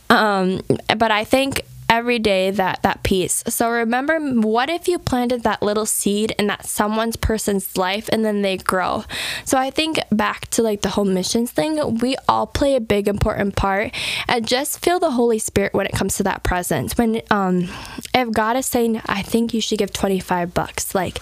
Um 0.08 0.60
but 0.96 1.10
i 1.10 1.24
think 1.24 1.62
every 1.90 2.20
day 2.20 2.52
that 2.52 2.82
that 2.82 3.02
piece. 3.02 3.42
So 3.48 3.68
remember, 3.68 4.18
what 4.20 4.70
if 4.70 4.86
you 4.86 4.98
planted 4.98 5.42
that 5.42 5.60
little 5.60 5.84
seed 5.84 6.30
in 6.38 6.46
that 6.46 6.64
someone's 6.64 7.16
person's 7.16 7.76
life 7.76 8.08
and 8.10 8.24
then 8.24 8.42
they 8.42 8.56
grow? 8.56 9.04
So 9.44 9.58
I 9.58 9.70
think 9.70 9.98
back 10.10 10.48
to 10.50 10.62
like 10.62 10.82
the 10.82 10.90
whole 10.90 11.04
missions 11.04 11.50
thing, 11.50 11.98
we 11.98 12.16
all 12.28 12.46
play 12.46 12.76
a 12.76 12.80
big 12.80 13.08
important 13.08 13.56
part, 13.56 13.92
and 14.28 14.46
just 14.46 14.82
feel 14.82 15.00
the 15.00 15.10
Holy 15.10 15.40
Spirit 15.40 15.74
when 15.74 15.86
it 15.86 15.92
comes 15.92 16.16
to 16.16 16.22
that 16.22 16.44
presence. 16.44 16.96
When 16.96 17.20
um, 17.30 17.68
if 18.14 18.30
God 18.30 18.56
is 18.56 18.66
saying, 18.66 19.02
I 19.06 19.22
think 19.22 19.52
you 19.52 19.60
should 19.60 19.78
give 19.78 19.92
twenty 19.92 20.20
five 20.20 20.54
bucks, 20.54 20.94
like 20.94 21.18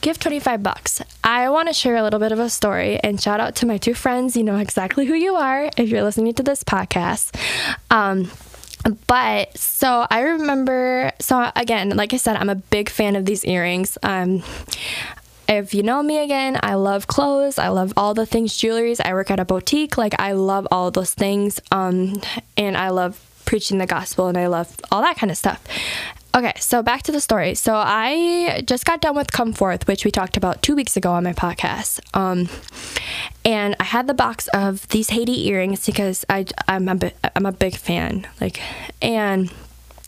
give 0.00 0.18
25 0.18 0.62
bucks. 0.62 1.02
I 1.24 1.48
want 1.48 1.66
to 1.66 1.74
share 1.74 1.96
a 1.96 2.04
little 2.04 2.20
bit 2.20 2.30
of 2.30 2.38
a 2.38 2.48
story 2.48 3.00
and 3.00 3.20
shout 3.20 3.40
out 3.40 3.56
to 3.56 3.66
my 3.66 3.78
two 3.78 3.94
friends. 3.94 4.36
You 4.36 4.44
know 4.44 4.58
exactly 4.58 5.06
who 5.06 5.14
you 5.14 5.34
are 5.34 5.70
if 5.76 5.88
you're 5.88 6.04
listening 6.04 6.34
to 6.34 6.44
this 6.44 6.62
podcast. 6.62 7.34
Um, 7.90 8.30
but 9.06 9.56
so 9.56 10.06
I 10.10 10.20
remember, 10.20 11.12
so 11.20 11.50
again, 11.56 11.90
like 11.90 12.14
I 12.14 12.16
said, 12.16 12.36
I'm 12.36 12.50
a 12.50 12.54
big 12.54 12.88
fan 12.88 13.16
of 13.16 13.24
these 13.24 13.44
earrings. 13.44 13.98
Um, 14.02 14.42
if 15.48 15.72
you 15.72 15.82
know 15.82 16.02
me 16.02 16.18
again, 16.18 16.58
I 16.62 16.74
love 16.74 17.06
clothes. 17.06 17.58
I 17.58 17.68
love 17.68 17.92
all 17.96 18.14
the 18.14 18.26
things 18.26 18.52
jewelries. 18.52 19.00
I 19.04 19.14
work 19.14 19.30
at 19.30 19.40
a 19.40 19.44
boutique. 19.44 19.96
Like 19.96 20.18
I 20.20 20.32
love 20.32 20.68
all 20.70 20.90
those 20.90 21.14
things. 21.14 21.58
Um, 21.72 22.20
and 22.56 22.76
I 22.76 22.90
love 22.90 23.18
preaching 23.46 23.78
the 23.78 23.86
gospel 23.86 24.28
and 24.28 24.36
I 24.36 24.46
love 24.46 24.76
all 24.92 25.00
that 25.00 25.16
kind 25.16 25.30
of 25.30 25.38
stuff. 25.38 25.64
Okay, 26.38 26.52
so 26.60 26.84
back 26.84 27.02
to 27.02 27.10
the 27.10 27.20
story. 27.20 27.56
So 27.56 27.74
I 27.74 28.62
just 28.64 28.84
got 28.84 29.00
done 29.00 29.16
with 29.16 29.32
Come 29.32 29.52
Forth, 29.52 29.88
which 29.88 30.04
we 30.04 30.12
talked 30.12 30.36
about 30.36 30.62
two 30.62 30.76
weeks 30.76 30.96
ago 30.96 31.10
on 31.10 31.24
my 31.24 31.32
podcast. 31.32 31.98
Um, 32.14 32.48
and 33.44 33.74
I 33.80 33.82
had 33.82 34.06
the 34.06 34.14
box 34.14 34.46
of 34.54 34.86
these 34.90 35.10
Haiti 35.10 35.48
earrings 35.48 35.84
because 35.84 36.24
I 36.30 36.46
I'm 36.68 36.86
a 36.86 37.10
I'm 37.34 37.44
a 37.44 37.50
big 37.50 37.74
fan. 37.74 38.24
Like, 38.40 38.60
and 39.02 39.52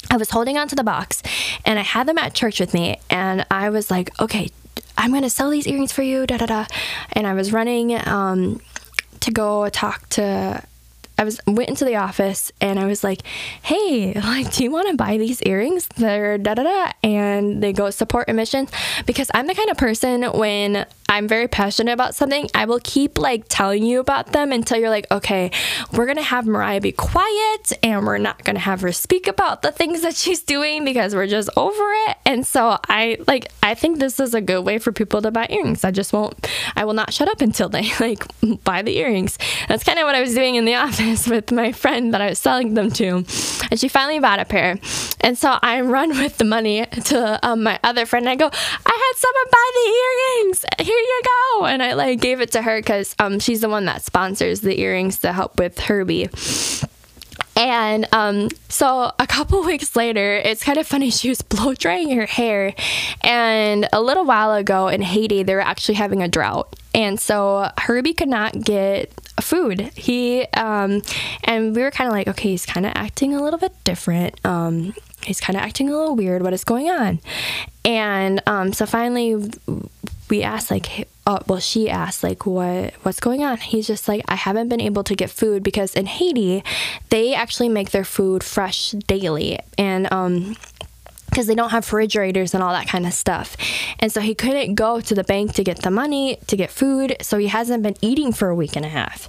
I 0.08 0.18
was 0.18 0.30
holding 0.30 0.56
onto 0.56 0.76
the 0.76 0.84
box, 0.84 1.20
and 1.64 1.80
I 1.80 1.82
had 1.82 2.06
them 2.06 2.16
at 2.16 2.32
church 2.32 2.60
with 2.60 2.74
me, 2.74 3.00
and 3.10 3.44
I 3.50 3.70
was 3.70 3.90
like, 3.90 4.10
okay, 4.20 4.50
I'm 4.96 5.12
gonna 5.12 5.30
sell 5.30 5.50
these 5.50 5.66
earrings 5.66 5.90
for 5.90 6.02
you, 6.02 6.28
da 6.28 6.36
da 6.36 6.46
da. 6.46 6.66
And 7.10 7.26
I 7.26 7.34
was 7.34 7.52
running 7.52 7.98
um, 8.06 8.60
to 9.18 9.32
go 9.32 9.68
talk 9.68 10.08
to 10.10 10.62
I 11.20 11.24
was 11.24 11.38
went 11.46 11.68
into 11.68 11.84
the 11.84 11.96
office 11.96 12.50
and 12.62 12.78
I 12.80 12.86
was 12.86 13.04
like, 13.04 13.20
"Hey, 13.60 14.14
like, 14.14 14.54
do 14.54 14.64
you 14.64 14.70
want 14.70 14.88
to 14.88 14.96
buy 14.96 15.18
these 15.18 15.42
earrings? 15.42 15.86
They're 15.98 16.38
da 16.38 16.54
da 16.54 16.62
da," 16.62 16.92
and 17.02 17.62
they 17.62 17.74
go 17.74 17.90
support 17.90 18.30
emissions 18.30 18.70
because 19.04 19.30
I'm 19.34 19.46
the 19.46 19.54
kind 19.54 19.68
of 19.68 19.76
person 19.76 20.22
when 20.32 20.86
I'm 21.10 21.26
very 21.26 21.48
passionate 21.48 21.92
about 21.92 22.14
something, 22.14 22.48
I 22.54 22.66
will 22.66 22.78
keep 22.84 23.18
like 23.18 23.46
telling 23.48 23.82
you 23.82 23.98
about 23.98 24.28
them 24.28 24.52
until 24.52 24.78
you're 24.78 24.90
like, 24.90 25.10
okay, 25.10 25.50
we're 25.92 26.06
gonna 26.06 26.22
have 26.22 26.46
Mariah 26.46 26.80
be 26.80 26.92
quiet 26.92 27.72
and 27.82 28.06
we're 28.06 28.18
not 28.18 28.44
gonna 28.44 28.60
have 28.60 28.80
her 28.82 28.92
speak 28.92 29.26
about 29.26 29.62
the 29.62 29.72
things 29.72 30.02
that 30.02 30.14
she's 30.14 30.42
doing 30.42 30.84
because 30.84 31.12
we're 31.12 31.26
just 31.26 31.50
over 31.56 31.82
it. 32.08 32.16
And 32.24 32.46
so 32.46 32.78
I 32.88 33.18
like 33.26 33.50
I 33.60 33.74
think 33.74 33.98
this 33.98 34.20
is 34.20 34.34
a 34.34 34.40
good 34.40 34.64
way 34.64 34.78
for 34.78 34.92
people 34.92 35.20
to 35.22 35.32
buy 35.32 35.48
earrings. 35.50 35.82
I 35.82 35.90
just 35.90 36.12
won't 36.12 36.48
I 36.76 36.84
will 36.84 36.94
not 36.94 37.12
shut 37.12 37.28
up 37.28 37.40
until 37.40 37.68
they 37.68 37.90
like 38.00 38.24
buy 38.62 38.82
the 38.82 38.96
earrings. 38.96 39.36
That's 39.66 39.82
kind 39.82 39.98
of 39.98 40.04
what 40.04 40.14
I 40.14 40.20
was 40.20 40.32
doing 40.32 40.54
in 40.54 40.64
the 40.64 40.74
office 40.86 41.09
with 41.28 41.52
my 41.52 41.72
friend 41.72 42.12
that 42.14 42.20
I 42.20 42.30
was 42.30 42.38
selling 42.38 42.74
them 42.74 42.90
to. 42.92 43.24
And 43.70 43.78
she 43.78 43.88
finally 43.88 44.18
bought 44.18 44.38
a 44.38 44.44
pair. 44.44 44.78
And 45.20 45.36
so 45.36 45.58
I 45.62 45.80
run 45.80 46.10
with 46.10 46.38
the 46.38 46.44
money 46.44 46.86
to 46.86 47.38
um, 47.46 47.62
my 47.62 47.78
other 47.82 48.06
friend. 48.06 48.26
And 48.26 48.30
I 48.30 48.36
go, 48.36 48.46
I 48.46 49.12
had 49.12 49.16
someone 49.16 49.46
buy 49.50 49.70
the 49.74 49.88
earrings. 50.02 50.64
Here 50.80 50.98
you 50.98 51.22
go. 51.24 51.66
And 51.66 51.82
I 51.82 51.92
like 51.94 52.20
gave 52.20 52.40
it 52.40 52.52
to 52.52 52.62
her 52.62 52.78
because 52.78 53.14
um, 53.18 53.38
she's 53.38 53.60
the 53.60 53.68
one 53.68 53.84
that 53.86 54.02
sponsors 54.02 54.60
the 54.60 54.80
earrings 54.80 55.18
to 55.20 55.32
help 55.32 55.58
with 55.58 55.78
Herbie. 55.78 56.28
And 57.60 58.08
um, 58.12 58.48
so 58.70 59.12
a 59.18 59.26
couple 59.26 59.62
weeks 59.64 59.94
later, 59.94 60.36
it's 60.36 60.64
kind 60.64 60.78
of 60.78 60.86
funny. 60.86 61.10
She 61.10 61.28
was 61.28 61.42
blow 61.42 61.74
drying 61.74 62.10
her 62.16 62.24
hair. 62.24 62.74
And 63.20 63.86
a 63.92 64.00
little 64.00 64.24
while 64.24 64.54
ago 64.54 64.88
in 64.88 65.02
Haiti, 65.02 65.42
they 65.42 65.54
were 65.54 65.60
actually 65.60 65.96
having 65.96 66.22
a 66.22 66.28
drought. 66.28 66.74
And 66.94 67.20
so 67.20 67.70
Herbie 67.78 68.14
could 68.14 68.30
not 68.30 68.58
get 68.58 69.12
food. 69.42 69.92
He, 69.94 70.46
um, 70.54 71.02
and 71.44 71.76
we 71.76 71.82
were 71.82 71.90
kind 71.90 72.08
of 72.08 72.14
like, 72.14 72.28
okay, 72.28 72.50
he's 72.50 72.64
kind 72.64 72.86
of 72.86 72.92
acting 72.94 73.34
a 73.34 73.42
little 73.42 73.58
bit 73.58 73.72
different. 73.84 74.42
Um, 74.44 74.94
he's 75.22 75.40
kind 75.40 75.56
of 75.56 75.62
acting 75.62 75.90
a 75.90 75.92
little 75.92 76.16
weird. 76.16 76.42
What 76.42 76.54
is 76.54 76.64
going 76.64 76.88
on? 76.88 77.20
And 77.84 78.42
um, 78.46 78.72
so 78.72 78.86
finally, 78.86 79.50
we 80.30 80.42
asked 80.42 80.70
like 80.70 81.06
uh, 81.30 81.38
well 81.46 81.60
she 81.60 81.88
asked 81.88 82.22
like 82.22 82.44
what 82.44 82.94
what's 83.02 83.20
going 83.20 83.44
on? 83.44 83.58
He's 83.58 83.86
just 83.86 84.08
like 84.08 84.22
i 84.28 84.34
haven't 84.34 84.68
been 84.68 84.80
able 84.80 85.04
to 85.04 85.14
get 85.14 85.30
food 85.30 85.62
because 85.62 85.94
in 85.94 86.06
haiti 86.06 86.64
they 87.10 87.34
actually 87.34 87.68
make 87.68 87.90
their 87.90 88.04
food 88.04 88.42
fresh 88.42 88.90
daily. 89.06 89.58
And 89.78 90.12
um 90.12 90.56
because 91.30 91.46
they 91.46 91.54
don't 91.54 91.70
have 91.70 91.84
refrigerators 91.84 92.54
and 92.54 92.62
all 92.62 92.72
that 92.72 92.88
kind 92.88 93.06
of 93.06 93.12
stuff. 93.12 93.56
And 93.98 94.12
so 94.12 94.20
he 94.20 94.34
couldn't 94.34 94.74
go 94.74 95.00
to 95.00 95.14
the 95.14 95.24
bank 95.24 95.54
to 95.54 95.64
get 95.64 95.82
the 95.82 95.90
money 95.90 96.38
to 96.48 96.56
get 96.56 96.70
food. 96.70 97.16
So 97.22 97.38
he 97.38 97.46
hasn't 97.46 97.82
been 97.82 97.96
eating 98.00 98.32
for 98.32 98.48
a 98.48 98.54
week 98.54 98.76
and 98.76 98.84
a 98.84 98.88
half. 98.88 99.28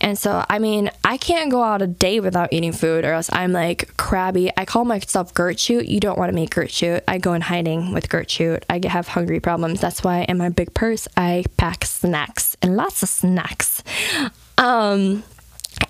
And 0.00 0.16
so, 0.16 0.44
I 0.48 0.58
mean, 0.58 0.90
I 1.04 1.16
can't 1.16 1.50
go 1.50 1.62
out 1.62 1.82
a 1.82 1.86
day 1.86 2.20
without 2.20 2.52
eating 2.52 2.72
food 2.72 3.04
or 3.04 3.12
else 3.12 3.28
I'm 3.32 3.52
like 3.52 3.96
crabby. 3.96 4.50
I 4.56 4.64
call 4.64 4.84
myself 4.84 5.34
Gertrude. 5.34 5.88
You 5.88 6.00
don't 6.00 6.18
want 6.18 6.30
to 6.30 6.34
make 6.34 6.50
Gertrude. 6.50 7.02
I 7.08 7.18
go 7.18 7.34
in 7.34 7.42
hiding 7.42 7.92
with 7.92 8.08
Gertrude. 8.08 8.64
I 8.70 8.80
have 8.86 9.08
hungry 9.08 9.40
problems. 9.40 9.80
That's 9.80 10.02
why 10.02 10.24
in 10.28 10.38
my 10.38 10.48
big 10.48 10.72
purse, 10.74 11.08
I 11.16 11.44
pack 11.56 11.84
snacks 11.84 12.56
and 12.62 12.76
lots 12.76 13.02
of 13.02 13.08
snacks. 13.08 13.82
Um, 14.56 15.24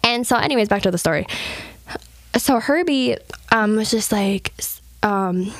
and 0.03 0.27
so, 0.27 0.37
anyways, 0.37 0.69
back 0.69 0.83
to 0.83 0.91
the 0.91 0.99
story. 0.99 1.27
So 2.37 2.61
Herbie 2.61 3.17
um, 3.51 3.77
was 3.77 3.91
just 3.91 4.13
like, 4.13 4.53
um, 5.03 5.53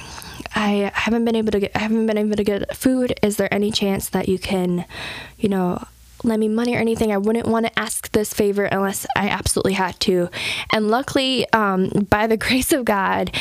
I 0.55 0.91
haven't 0.95 1.25
been 1.25 1.37
able 1.37 1.53
to 1.53 1.61
get 1.61 1.73
I 1.75 1.81
haven't 1.81 2.07
been 2.07 2.19
able 2.19 2.37
to 2.37 2.45
get 2.45 2.77
food. 2.77 3.15
Is 3.23 3.37
there 3.37 3.53
any 3.53 3.71
chance 3.71 4.09
that 4.11 4.29
you 4.29 4.39
can, 4.39 4.85
you 5.39 5.49
know, 5.49 5.83
lend 6.25 6.41
me 6.41 6.49
money 6.49 6.75
or 6.75 6.79
anything? 6.79 7.13
I 7.13 7.19
wouldn't 7.19 7.47
want 7.47 7.67
to 7.67 7.79
ask 7.79 8.11
this 8.13 8.35
favor 8.35 8.65
unless 8.65 9.07
I 9.17 9.29
absolutely 9.29 9.75
had 9.75 9.99
to. 10.01 10.29
And 10.73 10.89
luckily, 10.89 11.51
um, 11.53 11.89
by 12.11 12.27
the 12.27 12.37
grace 12.47 12.73
of 12.73 12.85
God, 12.85 13.35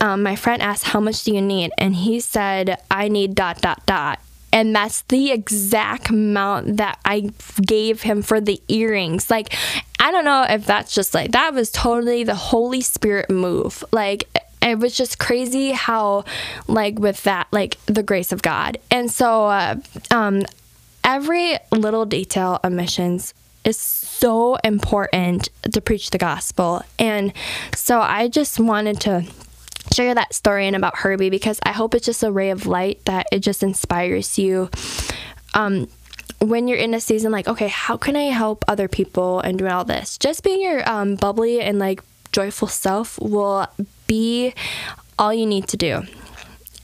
um, 0.00 0.22
my 0.22 0.36
friend 0.36 0.62
asked, 0.62 0.84
"How 0.84 1.00
much 1.00 1.24
do 1.24 1.34
you 1.34 1.42
need?" 1.42 1.72
And 1.78 1.94
he 1.94 2.20
said, 2.20 2.78
"I 2.90 3.08
need 3.08 3.34
dot 3.34 3.60
dot 3.60 3.84
dot." 3.86 4.20
and 4.52 4.74
that's 4.74 5.02
the 5.02 5.30
exact 5.30 6.08
amount 6.10 6.78
that 6.78 6.98
I 7.04 7.30
gave 7.64 8.02
him 8.02 8.22
for 8.22 8.40
the 8.40 8.60
earrings. 8.68 9.30
Like, 9.30 9.54
I 10.00 10.10
don't 10.10 10.24
know 10.24 10.46
if 10.48 10.64
that's 10.64 10.94
just 10.94 11.14
like 11.14 11.32
that 11.32 11.54
was 11.54 11.70
totally 11.70 12.24
the 12.24 12.34
Holy 12.34 12.80
Spirit 12.80 13.30
move. 13.30 13.84
Like, 13.92 14.24
it 14.68 14.78
was 14.78 14.96
just 14.96 15.18
crazy 15.18 15.72
how 15.72 16.24
like 16.66 16.98
with 16.98 17.22
that 17.24 17.48
like 17.52 17.78
the 17.86 18.02
grace 18.02 18.32
of 18.32 18.42
god. 18.42 18.78
And 18.90 19.10
so 19.10 19.46
uh, 19.46 19.76
um, 20.10 20.44
every 21.04 21.56
little 21.72 22.06
detail 22.06 22.60
of 22.62 22.72
missions 22.72 23.34
is 23.64 23.78
so 23.78 24.56
important 24.56 25.48
to 25.72 25.80
preach 25.80 26.10
the 26.10 26.18
gospel. 26.18 26.82
And 26.98 27.32
so 27.74 28.00
i 28.00 28.28
just 28.28 28.58
wanted 28.60 29.00
to 29.02 29.24
share 29.92 30.14
that 30.14 30.34
story 30.34 30.66
and 30.66 30.76
about 30.76 30.98
herbie 30.98 31.30
because 31.30 31.58
i 31.62 31.72
hope 31.72 31.94
it's 31.94 32.04
just 32.04 32.22
a 32.22 32.30
ray 32.30 32.50
of 32.50 32.66
light 32.66 33.02
that 33.06 33.26
it 33.32 33.40
just 33.40 33.62
inspires 33.62 34.38
you. 34.38 34.70
Um, 35.54 35.88
when 36.40 36.68
you're 36.68 36.78
in 36.78 36.94
a 36.94 37.00
season 37.00 37.32
like 37.32 37.48
okay 37.48 37.66
how 37.66 37.96
can 37.96 38.14
i 38.14 38.24
help 38.24 38.64
other 38.68 38.86
people 38.86 39.40
and 39.40 39.58
do 39.58 39.66
all 39.66 39.84
this? 39.84 40.18
Just 40.18 40.44
being 40.44 40.62
your 40.62 40.88
um, 40.88 41.16
bubbly 41.16 41.60
and 41.60 41.78
like 41.78 42.02
joyful 42.32 42.68
self 42.68 43.18
will 43.20 43.66
be 44.08 44.54
all 45.18 45.32
you 45.32 45.46
need 45.46 45.68
to 45.68 45.76
do. 45.76 46.02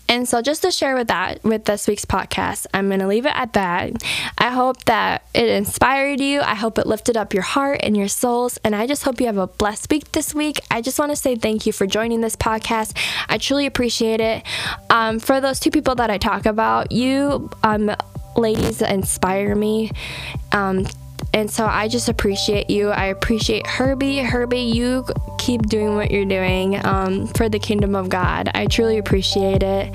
And 0.07 0.29
so, 0.29 0.43
just 0.43 0.63
to 0.63 0.71
share 0.71 0.95
with 0.95 1.09
that, 1.09 1.43
with 1.43 1.65
this 1.65 1.89
week's 1.89 2.05
podcast, 2.05 2.67
I'm 2.75 2.89
going 2.89 3.01
to 3.01 3.07
leave 3.07 3.25
it 3.25 3.35
at 3.35 3.55
that. 3.55 3.91
I 4.37 4.51
hope 4.51 4.85
that 4.85 5.27
it 5.35 5.49
inspired 5.49 6.21
you. 6.21 6.43
I 6.43 6.55
hope 6.55 6.79
it 6.79 6.87
lifted 6.87 7.17
up 7.17 7.33
your 7.33 7.43
heart 7.43 7.81
and 7.83 7.97
your 7.97 8.09
souls. 8.09 8.59
And 8.65 8.77
I 8.77 8.87
just 8.87 9.03
hope 9.03 9.19
you 9.19 9.27
have 9.27 9.39
a 9.39 9.47
blessed 9.47 9.91
week 9.91 10.13
this 10.13 10.35
week. 10.35 10.61
I 10.71 10.83
just 10.83 10.99
want 10.99 11.11
to 11.11 11.17
say 11.17 11.37
thank 11.37 11.65
you 11.65 11.73
for 11.73 11.87
joining 11.87 12.21
this 12.21 12.37
podcast. 12.37 12.97
I 13.29 13.39
truly 13.39 13.65
appreciate 13.65 14.21
it. 14.21 14.43
Um, 14.91 15.21
for 15.21 15.41
those 15.41 15.59
two 15.59 15.71
people 15.71 15.95
that 15.95 16.11
I 16.11 16.19
talk 16.19 16.45
about, 16.45 16.93
you 16.93 17.49
um, 17.63 17.91
ladies 18.37 18.83
inspire 18.83 19.55
me. 19.55 19.91
Um, 20.53 20.87
and 21.35 21.51
so 21.51 21.67
I 21.67 21.89
just 21.89 22.09
appreciate 22.09 22.71
you. 22.71 22.91
I 22.91 23.07
appreciate 23.07 23.67
Herbie. 23.67 24.19
Herbie, 24.19 24.61
you 24.61 25.05
keep 25.37 25.63
doing 25.63 25.97
what 25.97 26.13
you're 26.13 26.25
doing 26.25 26.85
um, 26.87 27.27
for 27.27 27.49
the 27.49 27.59
kingdom 27.59 27.97
of 27.97 28.09
God. 28.09 28.49
I 28.55 28.67
truly 28.67 28.99
appreciate 28.99 29.65
it. 29.65 29.93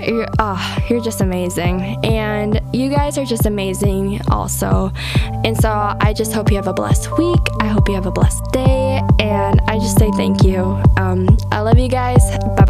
You're, 0.00 0.26
oh, 0.40 0.78
you're 0.90 1.00
just 1.00 1.20
amazing. 1.20 1.80
And 2.04 2.60
you 2.72 2.90
guys 2.90 3.16
are 3.16 3.24
just 3.24 3.46
amazing 3.46 4.20
also. 4.28 4.90
And 5.44 5.56
so 5.56 5.70
I 5.70 6.12
just 6.12 6.32
hope 6.32 6.50
you 6.50 6.56
have 6.56 6.66
a 6.66 6.72
blessed 6.72 7.16
week. 7.16 7.40
I 7.60 7.68
hope 7.68 7.88
you 7.88 7.94
have 7.94 8.06
a 8.06 8.10
blessed 8.10 8.42
day. 8.52 9.00
And 9.20 9.60
I 9.68 9.78
just 9.78 9.98
say 9.98 10.10
thank 10.16 10.42
you. 10.42 10.82
Um, 10.96 11.28
I 11.52 11.60
love 11.60 11.78
you 11.78 11.88
guys. 11.88 12.22
Bye. 12.56 12.61